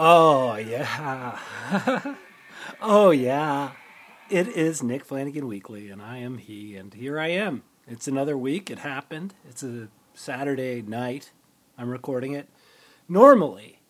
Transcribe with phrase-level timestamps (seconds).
[0.00, 1.36] Oh, yeah.
[2.80, 3.72] oh, yeah.
[4.30, 7.64] It is Nick Flanagan Weakly, and I am he, and here I am.
[7.84, 8.70] It's another week.
[8.70, 9.34] It happened.
[9.48, 11.32] It's a Saturday night.
[11.76, 12.48] I'm recording it.
[13.08, 13.80] Normally,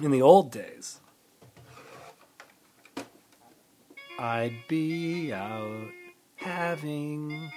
[0.00, 1.00] in the old days,
[4.20, 5.88] I'd be out
[6.36, 7.50] having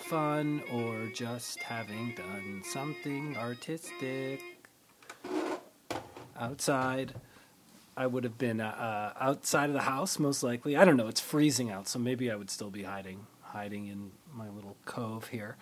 [0.00, 4.42] fun or just having done something artistic
[6.38, 7.14] outside.
[7.96, 10.76] I would have been uh, uh, outside of the house, most likely.
[10.76, 11.06] I don't know.
[11.06, 15.28] It's freezing out, so maybe I would still be hiding, hiding in my little cove
[15.28, 15.56] here.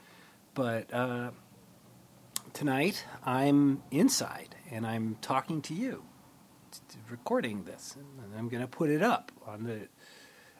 [0.54, 1.30] But uh,
[2.52, 6.04] tonight, I'm inside and I'm talking to you,
[7.10, 9.88] recording this, and I'm going to put it up on the,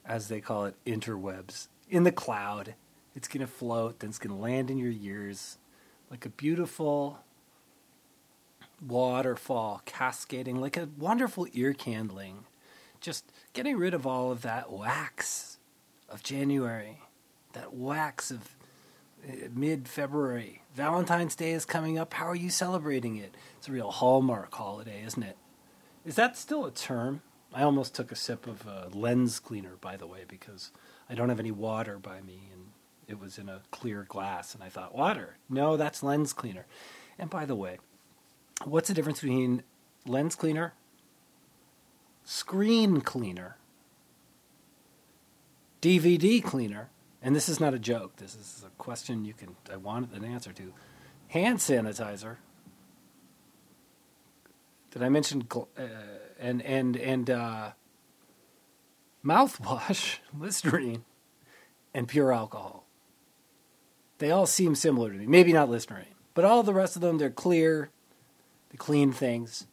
[0.05, 2.75] as they call it, interwebs in the cloud.
[3.15, 5.59] It's going to float, then it's going to land in your ears
[6.11, 7.19] like a beautiful
[8.87, 12.45] waterfall cascading like a wonderful ear candling.
[13.01, 15.59] Just getting rid of all of that wax
[16.09, 17.01] of January,
[17.53, 18.57] that wax of
[19.29, 20.63] uh, mid February.
[20.75, 22.15] Valentine's Day is coming up.
[22.15, 23.35] How are you celebrating it?
[23.59, 25.37] It's a real hallmark holiday, isn't it?
[26.05, 27.23] Is that still a term?
[27.55, 30.71] I almost took a sip of a lens cleaner, by the way, because
[31.09, 32.63] I don't have any water by me and
[33.07, 34.55] it was in a clear glass.
[34.55, 35.37] And I thought, water?
[35.51, 36.67] No, that's lens cleaner.
[37.19, 37.79] And by the way,
[38.65, 39.63] what's the difference between
[40.07, 40.75] lens cleaner,
[42.25, 43.57] screen cleaner,
[45.81, 48.17] DVD cleaner, and this is not a joke.
[48.17, 50.73] This is a question you can I want an answer to.
[51.29, 52.37] Hand sanitizer.
[54.91, 55.83] Did I mention uh,
[56.39, 57.71] and and and uh,
[59.25, 61.05] mouthwash, Listerine,
[61.95, 62.87] and pure alcohol?
[64.19, 65.27] They all seem similar to me.
[65.27, 67.91] Maybe not Listerine, but all the rest of them they're clear,
[68.73, 69.67] they clean things.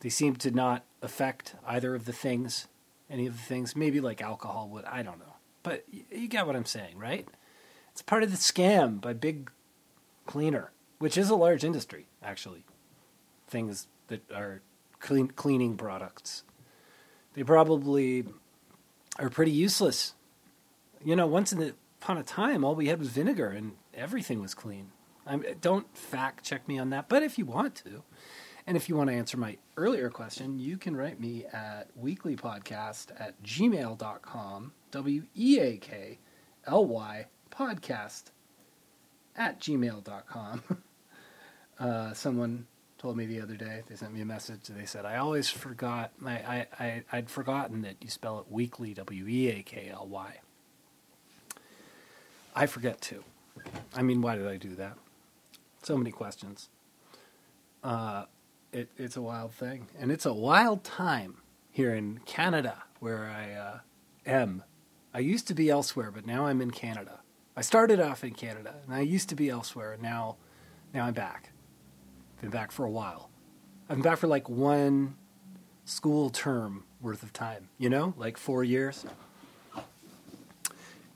[0.00, 2.68] They seem to not affect either of the things,
[3.10, 3.76] any of the things.
[3.76, 4.84] Maybe like alcohol would.
[4.84, 5.34] I don't know.
[5.62, 7.26] But you get what I'm saying, right?
[7.90, 9.50] It's part of the scam by Big
[10.26, 12.64] Cleaner, which is a large industry, actually.
[13.48, 14.62] Things that are
[14.98, 16.44] clean, cleaning products.
[17.34, 18.24] They probably
[19.18, 20.14] are pretty useless.
[21.04, 24.54] You know, once the, upon a time, all we had was vinegar and everything was
[24.54, 24.92] clean.
[25.26, 28.02] I'm, don't fact check me on that, but if you want to,
[28.66, 33.08] and if you want to answer my earlier question, you can write me at weaklypodcast
[33.18, 36.18] at gmail.com, W E A K
[36.66, 38.24] L Y podcast
[39.36, 40.62] at gmail.com.
[41.78, 42.66] uh, someone
[42.98, 46.12] told me the other day, they sent me a message, they said, I always forgot,
[46.24, 50.06] I, I, I, I'd forgotten that you spell it weakly, W E A K L
[50.06, 50.38] Y.
[52.54, 53.24] I forget too.
[53.94, 54.96] I mean, why did I do that?
[55.82, 56.68] So many questions.
[57.82, 58.26] Uh,
[58.72, 61.38] it, it's a wild thing, and it's a wild time
[61.70, 63.78] here in Canada where I uh,
[64.24, 64.62] am.
[65.12, 67.20] I used to be elsewhere, but now I'm in Canada.
[67.56, 70.36] I started off in Canada, and I used to be elsewhere, and now,
[70.94, 71.50] now I'm back.
[72.40, 73.28] Been back for a while.
[73.88, 75.16] I've been back for like one
[75.84, 77.68] school term worth of time.
[77.76, 79.04] You know, like four years.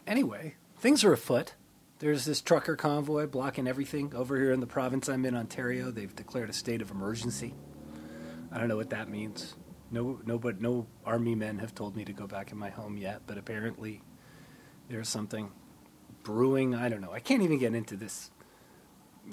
[0.06, 1.54] Anyway, things are afoot.
[1.98, 5.90] There's this trucker convoy blocking everything over here in the province I'm in, Ontario.
[5.90, 7.54] They've declared a state of emergency.
[8.52, 9.54] I don't know what that means.
[9.90, 12.98] No, no, but no army men have told me to go back in my home
[12.98, 13.22] yet.
[13.26, 14.02] But apparently,
[14.90, 15.50] there's something
[16.22, 16.74] brewing.
[16.74, 17.12] I don't know.
[17.12, 18.30] I can't even get into this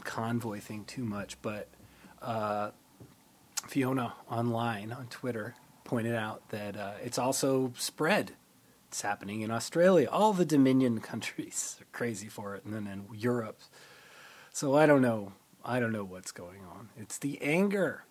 [0.05, 1.41] convoy thing too much.
[1.41, 1.67] But
[2.21, 2.71] uh,
[3.67, 8.31] Fiona online on Twitter pointed out that uh, it's also spread
[8.93, 10.07] it's happening in Australia.
[10.11, 13.59] All the Dominion countries are crazy for it, and then in Europe.
[14.51, 15.33] So I don't know.
[15.65, 16.89] I don't know what's going on.
[16.95, 18.03] It's the anger.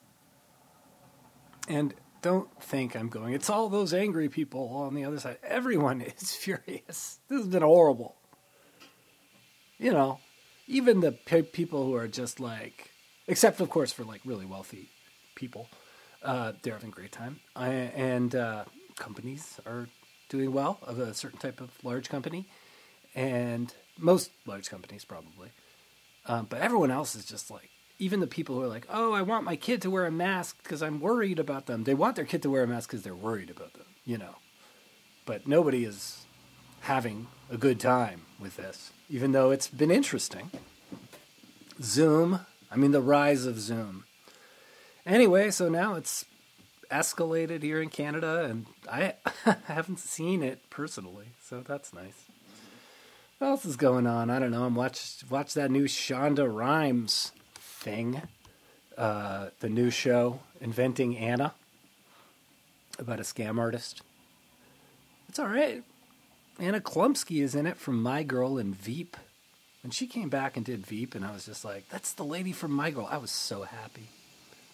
[1.69, 5.38] And don't think I'm going, it's all those angry people on the other side.
[5.44, 7.20] Everyone is furious.
[7.28, 8.16] This has been horrible.
[9.78, 10.19] You know,
[10.66, 12.91] even the pe- people who are just like,
[13.28, 14.88] except of course for like really wealthy
[15.37, 15.69] people,
[16.25, 17.38] uh, they're having a great time.
[17.55, 18.64] I, and uh,
[18.96, 19.87] companies are
[20.32, 22.46] doing well of a certain type of large company,
[23.14, 25.50] and most large companies probably.
[26.26, 27.69] Um, but everyone else is just like,
[27.99, 30.62] even the people who are like, oh, I want my kid to wear a mask
[30.62, 31.84] because I'm worried about them.
[31.84, 34.37] They want their kid to wear a mask because they're worried about them, you know.
[35.26, 36.25] But nobody is
[36.81, 40.50] having a good time with this, even though it's been interesting.
[41.81, 42.40] Zoom,
[42.70, 44.05] I mean, the rise of Zoom.
[45.05, 46.25] Anyway, so now it's
[46.93, 49.15] escalated here in Canada, and I
[49.65, 52.27] haven't seen it personally, so that's nice.
[53.39, 54.31] What else is going on?
[54.31, 54.65] I don't know.
[54.65, 58.23] I'm watch watch that new Shonda Rhimes thing.
[58.97, 61.55] uh, the new show, Inventing Anna,
[62.99, 64.03] about a scam artist.
[65.29, 65.83] It's all right.
[66.59, 69.17] Anna Chlumsky is in it from My Girl and Veep.
[69.83, 72.53] When she came back and did Veep, and I was just like, that's the lady
[72.53, 73.09] from My Girl.
[73.11, 74.09] I was so happy.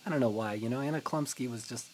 [0.04, 0.54] I don't know why.
[0.54, 1.86] You know, Anna Chlumsky was just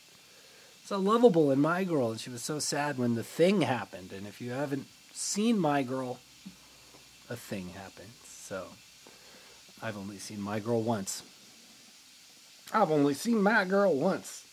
[0.85, 4.13] so lovable in My Girl, and she was so sad when the thing happened.
[4.13, 6.19] And if you haven't seen My Girl,
[7.31, 8.13] a thing happened.
[8.27, 8.67] So
[9.83, 11.23] I've only seen My Girl once.
[12.73, 14.45] I've only seen My Girl once.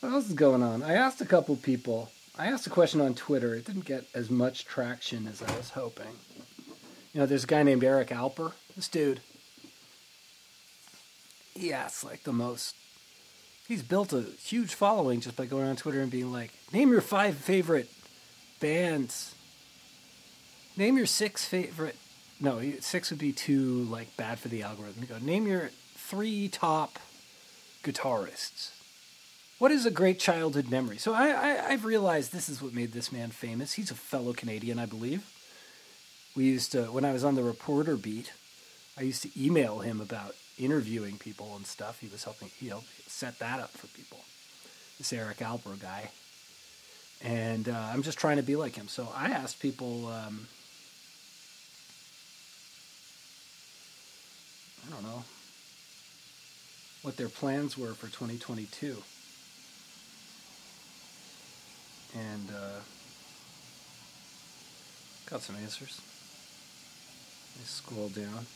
[0.00, 0.82] What else is going on?
[0.82, 2.10] I asked a couple people.
[2.36, 3.54] I asked a question on Twitter.
[3.54, 6.18] It didn't get as much traction as I was hoping.
[7.12, 8.52] You know, there's a guy named Eric Alper.
[8.74, 9.20] This dude,
[11.54, 12.74] he asks like the most.
[13.66, 17.00] He's built a huge following just by going on Twitter and being like, "Name your
[17.00, 17.90] five favorite
[18.60, 19.34] bands.
[20.76, 21.96] Name your six favorite.
[22.40, 25.02] No, six would be too like bad for the algorithm.
[25.02, 26.98] You go name your three top
[27.82, 28.70] guitarists.
[29.58, 30.98] What is a great childhood memory?
[30.98, 33.74] So I, I I've realized this is what made this man famous.
[33.74, 35.24] He's a fellow Canadian, I believe.
[36.36, 38.32] We used to when I was on the reporter beat.
[38.96, 41.98] I used to email him about interviewing people and stuff.
[42.00, 44.20] He was helping he helped set that up for people.
[44.98, 46.10] This Eric Alper guy,
[47.20, 48.86] and uh, I'm just trying to be like him.
[48.86, 50.06] So I asked people.
[50.06, 50.46] Um,
[54.86, 55.24] I don't know
[57.02, 59.02] what their plans were for 2022,
[62.16, 62.80] and uh,
[65.28, 66.00] got some answers.
[67.54, 68.46] Let me scroll down.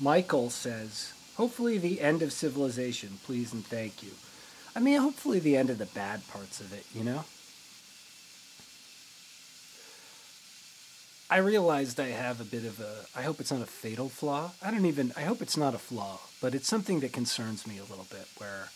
[0.00, 4.10] Michael says, hopefully the end of civilization, please and thank you.
[4.76, 7.24] I mean, hopefully the end of the bad parts of it, you know?
[11.30, 14.50] I realized I have a bit of a, I hope it's not a fatal flaw.
[14.62, 17.78] I don't even, I hope it's not a flaw, but it's something that concerns me
[17.78, 18.68] a little bit where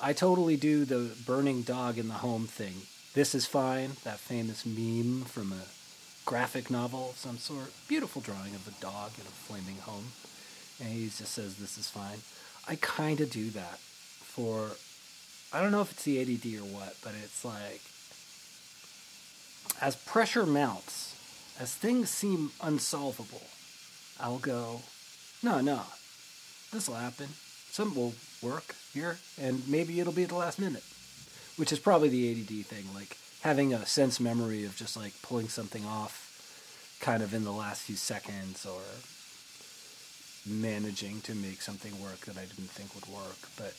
[0.00, 2.74] I totally do the burning dog in the home thing.
[3.14, 5.79] This is fine, that famous meme from a
[6.24, 7.72] graphic novel of some sort.
[7.88, 10.12] Beautiful drawing of a dog in a flaming home.
[10.80, 12.18] And he just says, This is fine.
[12.68, 14.70] I kind of do that for,
[15.52, 17.80] I don't know if it's the ADD or what, but it's like,
[19.80, 21.16] as pressure mounts,
[21.58, 23.42] as things seem unsolvable,
[24.18, 24.82] I'll go,
[25.42, 25.82] No, no,
[26.72, 27.28] this will happen.
[27.70, 30.84] Something will work here, and maybe it'll be at the last minute,
[31.56, 32.84] which is probably the ADD thing.
[32.94, 36.26] Like, having a sense memory of just like pulling something off
[37.00, 38.82] kind of in the last few seconds or
[40.46, 43.38] managing to make something work that I didn't think would work.
[43.56, 43.74] But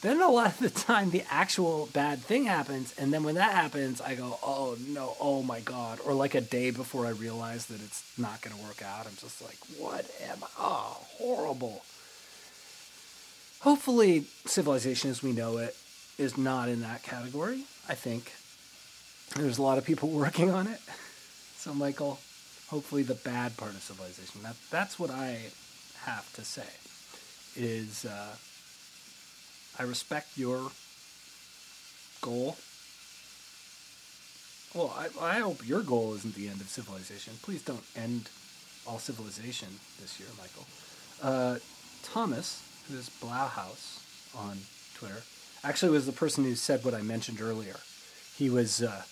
[0.00, 3.52] then a lot of the time the actual bad thing happens and then when that
[3.52, 7.66] happens I go, "Oh no, oh my god." Or like a day before I realize
[7.66, 10.48] that it's not going to work out, I'm just like, "What am I?
[10.58, 11.82] Oh, horrible."
[13.60, 15.76] Hopefully civilization as we know it
[16.16, 17.64] is not in that category.
[17.88, 18.32] I think
[19.36, 20.80] there's a lot of people working on it.
[21.56, 22.18] So, Michael,
[22.68, 24.42] hopefully the bad part of civilization.
[24.42, 25.38] That that's what I
[26.04, 26.68] have to say.
[27.56, 28.36] Is uh,
[29.78, 30.70] I respect your
[32.20, 32.56] goal.
[34.74, 37.34] Well, I, I hope your goal isn't the end of civilization.
[37.42, 38.28] Please don't end
[38.86, 39.68] all civilization
[40.00, 40.66] this year, Michael.
[41.22, 41.58] Uh,
[42.02, 44.00] Thomas, who is Blauhaus
[44.36, 44.58] on
[44.94, 45.22] Twitter,
[45.64, 47.76] actually was the person who said what I mentioned earlier.
[48.36, 49.02] He was uh,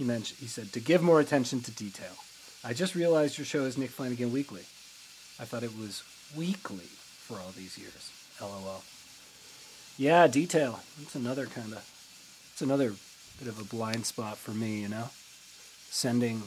[0.00, 2.16] he mentioned he said to give more attention to detail.
[2.64, 4.62] I just realized your show is Nick Flanagan Weakly.
[5.38, 6.02] I thought it was
[6.34, 6.88] weekly
[7.26, 8.10] for all these years.
[8.40, 8.82] LOL.
[9.98, 10.80] Yeah, detail.
[11.02, 11.84] It's another kind of,
[12.52, 12.94] it's another
[13.38, 15.10] bit of a blind spot for me, you know?
[15.90, 16.44] Sending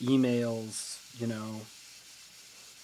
[0.00, 1.60] emails, you know,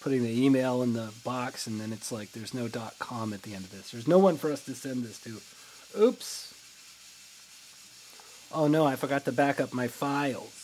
[0.03, 3.45] putting the email in the box, and then it's like there's no dot com at
[3.45, 3.93] the end of this.
[3.93, 5.41] There's no one for us to send this to.
[5.99, 6.50] Oops.
[8.53, 10.61] Oh no, I forgot to back up my files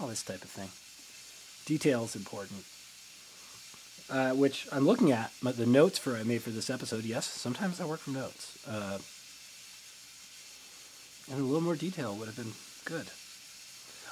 [0.00, 0.68] all this type of thing.
[1.66, 2.64] Detail's important.
[4.10, 7.04] Uh, which I'm looking at the notes for I made for this episode.
[7.04, 8.98] Yes, sometimes I work from notes, uh,
[11.32, 12.52] and a little more detail would have been
[12.84, 13.06] good.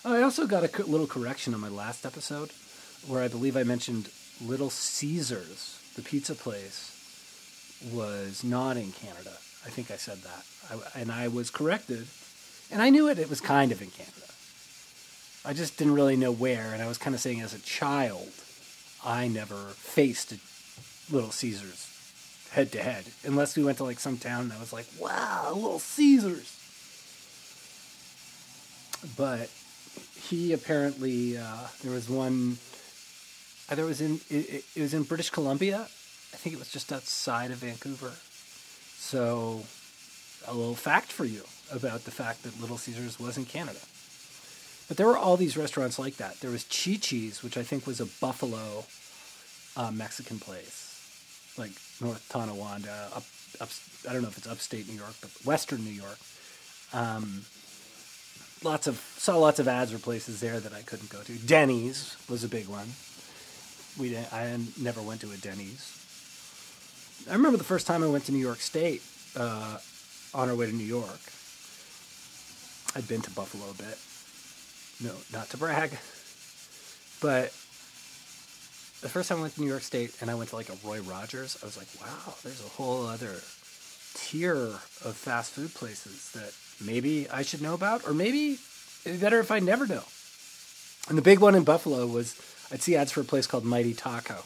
[0.02, 2.52] Oh, I also got a little correction on my last episode,
[3.06, 4.08] where I believe I mentioned
[4.40, 6.88] Little Caesars, the pizza place,
[7.92, 9.36] was not in Canada.
[9.66, 12.06] I think I said that, I, and I was corrected,
[12.72, 13.18] and I knew it.
[13.18, 14.16] It was kind of in Canada.
[15.44, 18.30] I just didn't really know where, and I was kind of saying as a child,
[19.04, 20.38] I never faced a
[21.12, 21.88] Little Caesars
[22.52, 25.78] head to head, unless we went to like some town that was like, wow, Little
[25.78, 26.58] Caesars.
[29.16, 29.50] But
[30.28, 32.58] he apparently uh, there was one.
[33.68, 35.80] Either it was in it, it was in British Columbia.
[35.80, 38.12] I think it was just outside of Vancouver.
[38.96, 39.64] So,
[40.46, 43.80] a little fact for you about the fact that Little Caesars was in Canada.
[44.88, 46.40] But there were all these restaurants like that.
[46.40, 48.84] There was Chi Chi's, which I think was a Buffalo
[49.76, 53.24] uh, Mexican place, like North Tonawanda, up,
[53.60, 53.68] up,
[54.08, 56.18] I don't know if it's upstate New York, but Western New York.
[56.92, 57.44] Um,
[58.62, 61.32] lots of saw lots of ads or places there that I couldn't go to.
[61.32, 62.88] Denny's was a big one.
[63.98, 65.98] We didn't, I never went to a Denny's.
[67.30, 69.02] I remember the first time I went to New York State
[69.36, 69.78] uh,
[70.34, 71.20] on our way to New York.
[72.94, 73.98] I'd been to Buffalo a bit.
[75.02, 75.90] No, not to brag,
[77.20, 77.52] but
[79.02, 80.76] the first time I went to New York State and I went to like a
[80.84, 83.40] Roy Rogers, I was like, wow, there's a whole other
[84.14, 86.52] tier of fast food places that
[86.84, 88.58] maybe I should know about, or maybe
[89.04, 90.04] it'd be better if I never know.
[91.08, 92.36] And the big one in Buffalo was
[92.70, 94.44] I'd see ads for a place called Mighty Taco.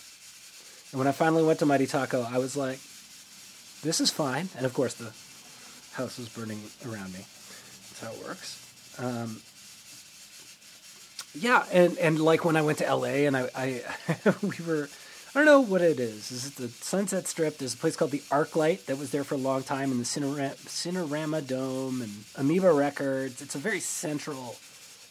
[0.90, 2.78] And when I finally went to Mighty Taco, I was like,
[3.82, 4.48] this is fine.
[4.56, 5.12] And of course, the
[5.92, 7.26] house was burning around me.
[8.00, 8.62] That's how it works.
[8.98, 9.40] Um,
[11.34, 13.82] yeah, and, and like when I went to LA and I, I
[14.42, 14.88] we were
[15.36, 16.32] I don't know what it is.
[16.32, 17.58] Is it the Sunset Strip?
[17.58, 20.04] There's a place called the ArcLight that was there for a long time in the
[20.04, 23.42] Cinerama, Cinerama Dome and Amoeba Records.
[23.42, 24.56] It's a very central,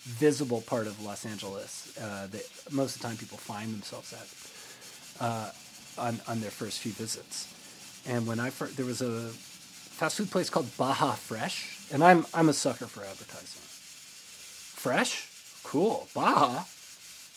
[0.02, 5.24] visible part of Los Angeles uh, that most of the time people find themselves at
[5.24, 5.52] uh,
[6.00, 7.54] on on their first few visits.
[8.08, 9.30] And when I first, there was a
[9.96, 13.62] fast food place called Baja Fresh, and I'm I'm a sucker for advertising.
[14.76, 15.30] Fresh,
[15.64, 16.08] cool.
[16.14, 16.64] Baja,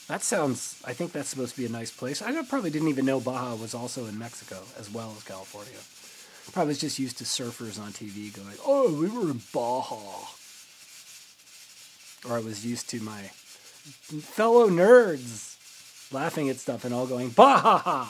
[0.08, 0.82] that sounds.
[0.84, 2.20] I think that's supposed to be a nice place.
[2.20, 5.78] I probably didn't even know Baja was also in Mexico as well as California.
[6.52, 10.26] Probably was just used to surfers on TV going, "Oh, we were in Baja,"
[12.26, 13.30] or I was used to my
[14.34, 15.56] fellow nerds
[16.10, 18.06] laughing at stuff and all going Baja.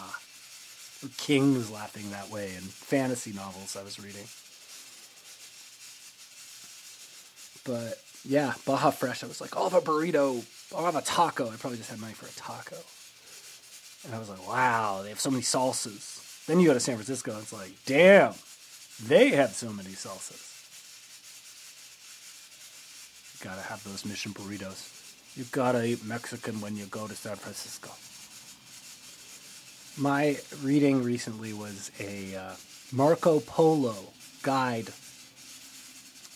[1.02, 4.26] Or King was laughing that way in fantasy novels I was reading.
[7.64, 9.22] But yeah, Baja Fresh.
[9.22, 10.44] I was like, I'll have a burrito.
[10.74, 11.50] I'll have a taco.
[11.50, 12.76] I probably just had money for a taco.
[14.04, 16.46] And I was like, wow, they have so many salsas.
[16.46, 18.32] Then you go to San Francisco and it's like, damn,
[19.04, 20.46] they have so many salsas.
[23.34, 25.36] You gotta have those mission burritos.
[25.36, 27.90] You gotta eat Mexican when you go to San Francisco.
[29.98, 32.52] My reading recently was a uh,
[32.92, 33.96] Marco Polo
[34.44, 34.86] guide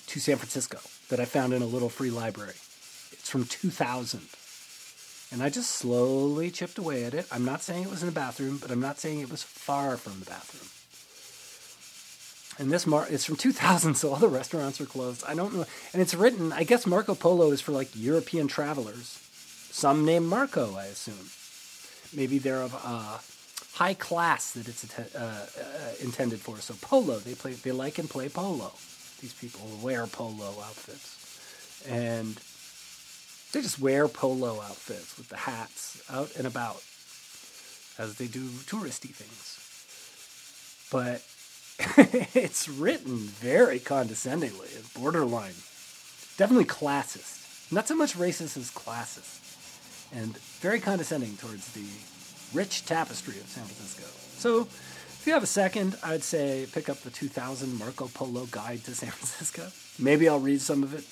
[0.09, 2.57] to San Francisco that I found in a little free library.
[3.12, 4.23] It's from 2000.
[5.31, 7.26] And I just slowly chipped away at it.
[7.31, 9.97] I'm not saying it was in the bathroom, but I'm not saying it was far
[9.97, 10.69] from the bathroom.
[12.59, 15.23] And this mar- from 2000, so all the restaurants are closed.
[15.25, 15.66] I don't know.
[15.92, 19.21] And it's written, I guess Marco Polo is for like European travelers.
[19.71, 21.31] Some named Marco, I assume.
[22.12, 23.19] Maybe they're of uh,
[23.75, 26.59] high class that it's uh, uh, intended for.
[26.59, 28.73] So polo, they play, they like and play polo.
[29.21, 32.38] These people wear polo outfits, and
[33.52, 36.83] they just wear polo outfits with the hats out and about
[37.99, 39.59] as they do touristy things.
[40.91, 41.23] But
[42.35, 45.55] it's written very condescendingly, borderline,
[46.37, 47.73] definitely classist.
[47.73, 49.41] Not so much racist as classist,
[50.12, 51.87] and very condescending towards the
[52.54, 54.04] rich tapestry of San Francisco.
[54.38, 58.82] So, if you have a second, I'd say pick up the 2000 Marco Polo Guide
[58.85, 59.71] to San Francisco.
[60.02, 61.04] Maybe I'll read some of it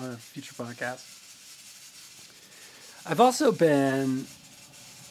[0.00, 1.04] on a future podcast.
[3.06, 4.26] I've also been,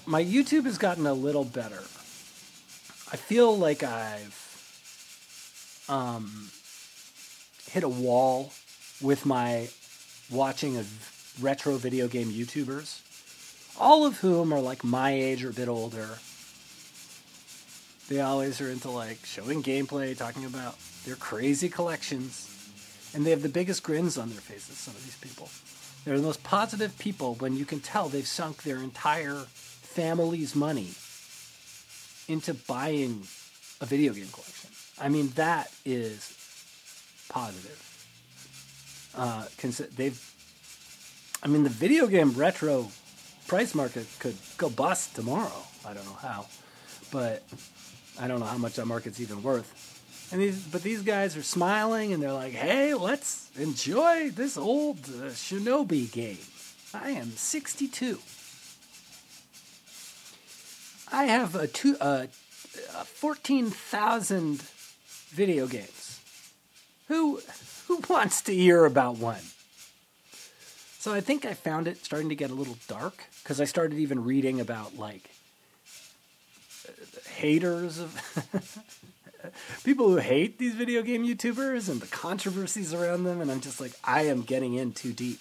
[0.05, 1.81] my YouTube has gotten a little better.
[3.11, 4.35] I feel like I've
[5.89, 6.51] um,
[7.69, 8.53] hit a wall
[9.01, 9.69] with my
[10.31, 13.01] watching of retro video game YouTubers
[13.79, 16.19] all of whom are like my age or a bit older.
[18.09, 22.47] They always are into like showing gameplay, talking about their crazy collections,
[23.13, 25.49] and they have the biggest grins on their faces, some of these people.
[26.03, 30.89] They're the most positive people when you can tell they've sunk their entire family's money
[32.27, 33.23] into buying
[33.81, 34.69] a video game collection.
[34.99, 36.35] I mean, that is
[37.29, 37.85] positive.
[39.15, 39.45] Uh,
[39.95, 40.35] they've,
[41.43, 42.89] I mean, the video game retro
[43.49, 45.63] price market could go bust tomorrow.
[45.85, 46.45] I don't know how,
[47.11, 47.41] but
[48.19, 49.69] I don't know how much that market's even worth.
[50.31, 54.99] And these, but these guys are smiling and they're like, "Hey, let's enjoy this old
[54.99, 56.37] uh, Shinobi game."
[56.93, 58.19] I am 62.
[61.11, 62.27] I have a two, uh,
[62.95, 64.61] uh, 14,000
[65.29, 66.19] video games.
[67.07, 67.41] Who
[67.87, 69.41] who wants to hear about one?
[71.09, 73.97] So I think I found it starting to get a little dark because I started
[73.97, 75.27] even reading about like
[77.31, 78.83] haters of
[79.83, 83.81] people who hate these video game YouTubers and the controversies around them, and I'm just
[83.81, 85.39] like, I am getting in too deep.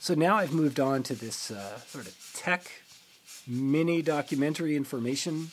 [0.00, 2.66] So now I've moved on to this uh, sort of tech
[3.46, 5.50] mini documentary information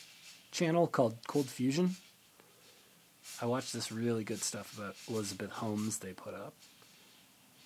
[0.52, 1.96] channel called Cold Fusion.
[3.42, 6.54] I watched this really good stuff about Elizabeth Holmes they put up,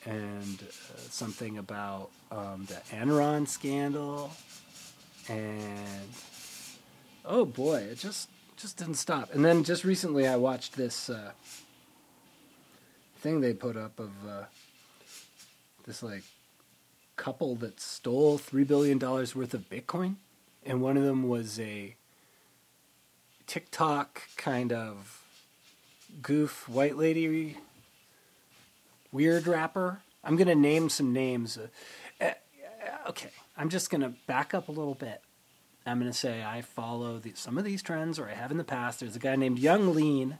[0.04, 4.30] and uh, something about um, the Enron scandal,
[5.28, 6.08] and
[7.24, 9.34] oh boy, it just just didn't stop.
[9.34, 11.32] And then just recently, I watched this uh,
[13.20, 14.44] thing they put up of uh,
[15.86, 16.22] this like
[17.16, 20.16] couple that stole three billion dollars worth of Bitcoin,
[20.64, 21.94] and one of them was a
[23.46, 25.24] TikTok kind of
[26.22, 27.56] goof white lady
[29.12, 30.02] weird rapper.
[30.24, 31.58] I'm gonna name some names.
[31.58, 31.68] Uh,
[32.20, 35.22] uh, okay, I'm just gonna back up a little bit.
[35.86, 38.64] I'm gonna say I follow the, some of these trends, or I have in the
[38.64, 39.00] past.
[39.00, 40.38] There's a guy named Yung Lean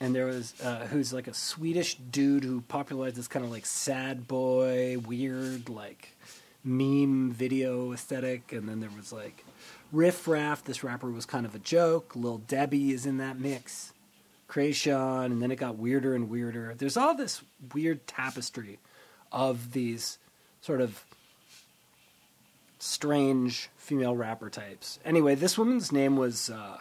[0.00, 3.66] and there was uh, who's like a Swedish dude who popularized this kind of like
[3.66, 6.16] sad boy, weird like
[6.64, 9.44] meme video aesthetic, and then there was like
[9.92, 10.64] Riff Raff.
[10.64, 12.14] This rapper was kind of a joke.
[12.14, 13.92] Lil Debbie is in that mix.
[14.48, 16.74] Kreayshawn, and then it got weirder and weirder.
[16.76, 17.42] There's all this
[17.74, 18.78] weird tapestry
[19.30, 20.18] of these
[20.60, 21.04] sort of
[22.78, 24.98] strange female rapper types.
[25.04, 26.78] Anyway, this woman's name was uh,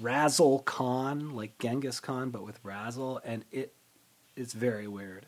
[0.00, 3.72] Razzle Khan, like Genghis Khan, but with Razzle, and it
[4.36, 5.26] it's very weird.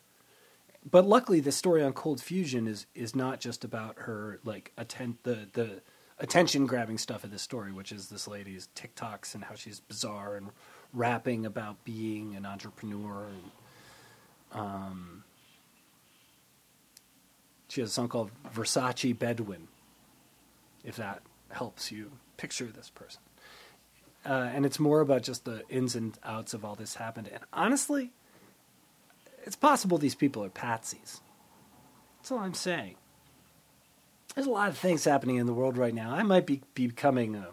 [0.88, 5.18] But luckily, the story on Cold Fusion is is not just about her like attend
[5.23, 5.83] the the
[6.18, 10.37] attention grabbing stuff of this story, which is this lady's TikToks and how she's bizarre
[10.37, 10.50] and
[10.92, 13.26] rapping about being an entrepreneur.
[13.26, 15.25] And, um,
[17.68, 19.68] she has a song called Versace Bedouin,
[20.85, 23.20] if that helps you picture this person
[24.29, 27.29] uh, and it's more about just the ins and outs of all this happened.
[27.33, 28.12] And honestly,
[29.44, 31.20] it's possible these people are patsies.
[32.18, 32.96] That's all I'm saying.
[34.35, 36.12] There's a lot of things happening in the world right now.
[36.12, 37.48] I might be, be becoming a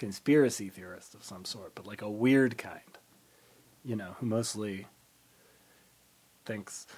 [0.00, 2.98] conspiracy theorist of some sort, but like a weird kind,
[3.84, 4.86] you know, who mostly
[6.44, 6.88] thinks.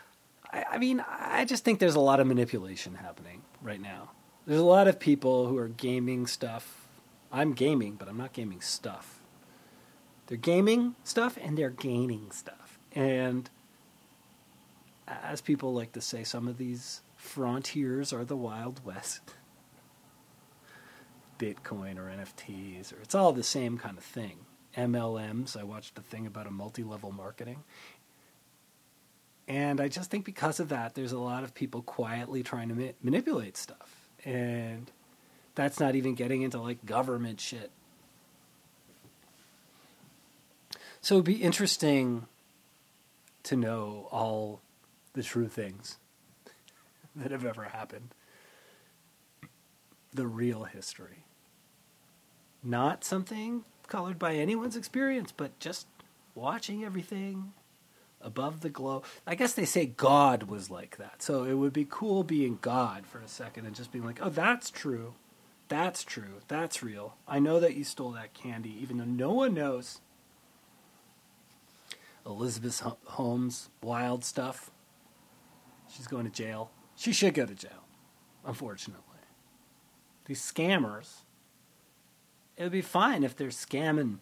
[0.51, 4.13] I, I mean, I just think there's a lot of manipulation happening right now.
[4.47, 6.83] There's a lot of people who are gaming stuff
[7.33, 9.21] I'm gaming, but I'm not gaming stuff.
[10.27, 12.79] They're gaming stuff and they're gaining stuff.
[12.93, 13.49] And
[15.09, 19.21] as people like to say, some of these frontiers are the Wild West.
[21.43, 24.39] Bitcoin or NFTs, or it's all the same kind of thing.
[24.77, 27.65] MLMs, I watched a thing about a multi level marketing.
[29.49, 32.75] And I just think because of that, there's a lot of people quietly trying to
[32.75, 34.09] ma- manipulate stuff.
[34.25, 34.89] And
[35.57, 37.73] that's not even getting into like government shit.
[41.01, 42.29] So it'd be interesting
[43.43, 44.63] to know all
[45.15, 45.99] the true things
[47.17, 48.15] that have ever happened.
[50.15, 51.25] The real history.
[52.63, 55.87] Not something colored by anyone's experience, but just
[56.35, 57.53] watching everything
[58.21, 59.03] above the glow.
[59.27, 61.23] I guess they say God was like that.
[61.23, 64.31] So it would be cool being God for a second and just being like, oh,
[64.31, 65.15] that's true.
[65.69, 66.41] That's true.
[66.49, 67.17] That's real.
[67.27, 70.01] I know that you stole that candy, even though no one knows.
[72.25, 74.71] Elizabeth Holmes, wild stuff.
[75.89, 76.71] She's going to jail.
[76.95, 77.85] She should go to jail,
[78.45, 79.03] unfortunately.
[80.27, 81.23] These scammers,
[82.57, 84.19] it would be fine if they're scamming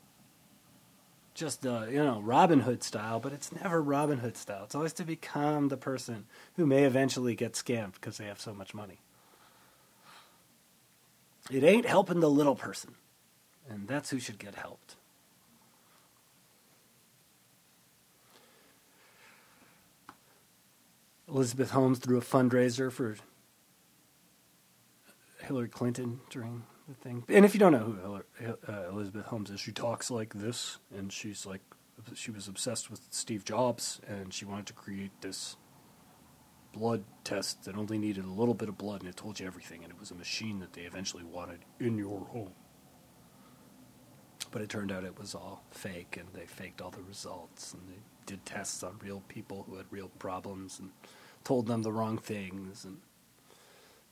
[1.35, 4.65] just uh, you know Robin Hood style, but it's never Robin Hood style.
[4.65, 8.53] It's always to become the person who may eventually get scammed because they have so
[8.53, 8.99] much money.
[11.51, 12.95] It ain't helping the little person.
[13.69, 14.97] And that's who should get helped.
[21.29, 23.17] Elizabeth Holmes threw a fundraiser for
[25.43, 27.25] Hillary Clinton during the thing.
[27.29, 31.13] And if you don't know who uh, Elizabeth Holmes is, she talks like this, and
[31.13, 31.61] she's like,
[32.15, 35.57] she was obsessed with Steve Jobs, and she wanted to create this
[36.73, 39.83] blood test that only needed a little bit of blood and it told you everything,
[39.83, 42.53] and it was a machine that they eventually wanted in your home.
[44.53, 47.83] But it turned out it was all fake, and they faked all the results, and
[47.89, 50.91] they did tests on real people who had real problems and
[51.45, 52.99] told them the wrong things, and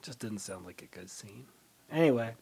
[0.03, 1.47] just didn't sound like a good scene.
[1.91, 2.35] Anyway,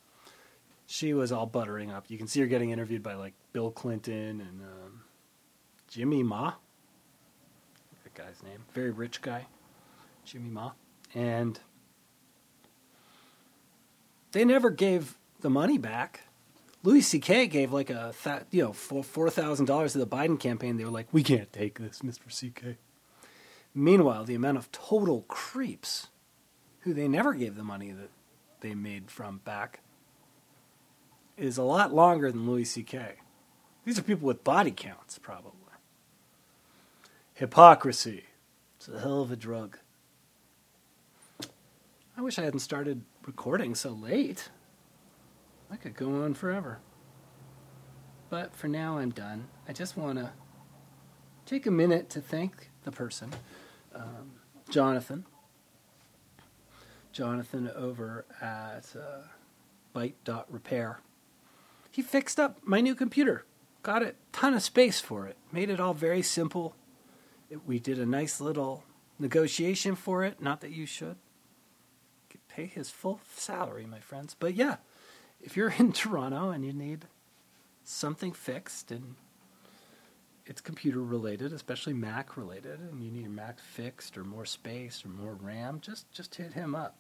[0.86, 2.06] she was all buttering up.
[2.08, 5.02] You can see her getting interviewed by like Bill Clinton and um,
[5.88, 6.54] Jimmy Ma.
[8.04, 9.46] That guy's name, very rich guy,
[10.24, 10.72] Jimmy Ma,
[11.14, 11.58] and
[14.32, 16.22] they never gave the money back.
[16.82, 17.48] Louis C.K.
[17.48, 20.76] gave like a th- you know four thousand dollars to the Biden campaign.
[20.76, 22.78] They were like, "We can't take this, Mister C.K."
[23.74, 26.06] Meanwhile, the amount of total creeps
[26.80, 28.10] who they never gave the money that
[28.60, 29.80] they made from back
[31.36, 33.14] is a lot longer than Louis C.K.
[33.84, 35.52] These are people with body counts, probably.
[37.34, 38.24] Hypocrisy.
[38.76, 39.78] It's a hell of a drug.
[42.16, 44.48] I wish I hadn't started recording so late.
[45.70, 46.78] I could go on forever.
[48.30, 49.48] But for now, I'm done.
[49.68, 50.30] I just want to
[51.44, 53.32] take a minute to thank the person,
[53.94, 54.32] um,
[54.70, 55.26] Jonathan.
[57.12, 59.26] Jonathan over at uh,
[59.94, 61.00] Byte.repair.
[61.96, 63.46] He fixed up my new computer,
[63.82, 66.76] got a ton of space for it, made it all very simple.
[67.48, 68.84] It, we did a nice little
[69.18, 70.38] negotiation for it.
[70.38, 71.16] Not that you should
[72.48, 74.36] pay his full salary, my friends.
[74.38, 74.76] But yeah,
[75.40, 77.06] if you're in Toronto and you need
[77.82, 79.14] something fixed and
[80.44, 85.02] it's computer related, especially Mac related, and you need your Mac fixed or more space
[85.02, 86.98] or more RAM, just just hit him up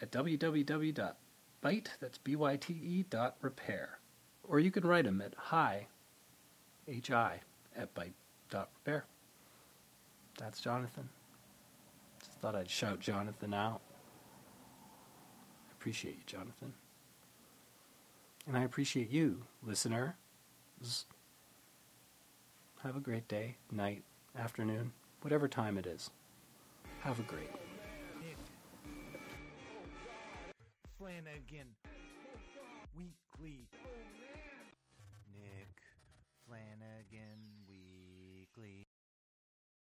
[0.00, 1.14] at www
[1.62, 3.98] byte, that's B-Y-T-E dot repair.
[4.44, 5.86] Or you can write him at hi,
[6.88, 7.40] H-I,
[7.76, 8.12] at byte
[8.50, 9.04] dot repair.
[10.38, 11.08] That's Jonathan.
[12.18, 13.80] Just thought I'd shout Jonathan out.
[15.68, 16.72] I appreciate you, Jonathan.
[18.46, 20.16] And I appreciate you, listener.
[22.82, 24.02] Have a great day, night,
[24.36, 26.10] afternoon, whatever time it is.
[27.00, 27.50] Have a great
[31.02, 31.74] Flanagan
[32.96, 33.66] Weakly.